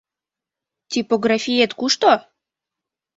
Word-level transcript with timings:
—«Типографиет» 0.91 1.71
кушто? 1.79 2.11